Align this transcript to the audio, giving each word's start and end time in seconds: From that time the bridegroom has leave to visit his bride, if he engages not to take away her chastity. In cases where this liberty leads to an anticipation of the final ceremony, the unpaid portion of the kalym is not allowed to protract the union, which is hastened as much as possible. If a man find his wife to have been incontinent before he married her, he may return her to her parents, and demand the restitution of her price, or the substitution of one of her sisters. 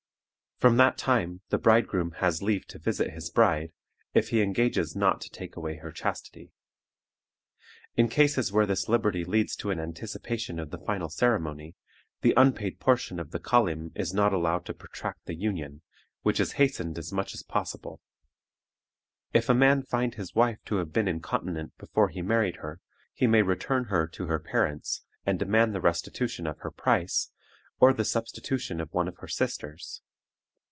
From 0.59 0.77
that 0.77 0.95
time 0.95 1.41
the 1.49 1.57
bridegroom 1.57 2.11
has 2.17 2.43
leave 2.43 2.67
to 2.67 2.77
visit 2.77 3.09
his 3.09 3.31
bride, 3.31 3.71
if 4.13 4.29
he 4.29 4.43
engages 4.43 4.95
not 4.95 5.19
to 5.21 5.29
take 5.31 5.55
away 5.55 5.77
her 5.77 5.91
chastity. 5.91 6.51
In 7.95 8.07
cases 8.07 8.51
where 8.51 8.67
this 8.67 8.87
liberty 8.87 9.25
leads 9.25 9.55
to 9.55 9.71
an 9.71 9.79
anticipation 9.79 10.59
of 10.59 10.69
the 10.69 10.77
final 10.77 11.09
ceremony, 11.09 11.73
the 12.21 12.35
unpaid 12.37 12.79
portion 12.79 13.19
of 13.19 13.31
the 13.31 13.39
kalym 13.39 13.91
is 13.95 14.13
not 14.13 14.33
allowed 14.33 14.67
to 14.67 14.73
protract 14.75 15.25
the 15.25 15.33
union, 15.33 15.81
which 16.21 16.39
is 16.39 16.51
hastened 16.61 16.99
as 16.99 17.11
much 17.11 17.33
as 17.33 17.41
possible. 17.41 17.99
If 19.33 19.49
a 19.49 19.55
man 19.55 19.81
find 19.81 20.13
his 20.13 20.35
wife 20.35 20.59
to 20.65 20.75
have 20.75 20.93
been 20.93 21.07
incontinent 21.07 21.75
before 21.79 22.09
he 22.09 22.21
married 22.21 22.57
her, 22.57 22.81
he 23.15 23.25
may 23.25 23.41
return 23.41 23.85
her 23.85 24.05
to 24.09 24.27
her 24.27 24.37
parents, 24.37 25.01
and 25.25 25.39
demand 25.39 25.73
the 25.73 25.81
restitution 25.81 26.45
of 26.45 26.59
her 26.59 26.69
price, 26.69 27.31
or 27.79 27.93
the 27.93 28.05
substitution 28.05 28.79
of 28.79 28.93
one 28.93 29.07
of 29.07 29.17
her 29.17 29.27
sisters. 29.27 30.03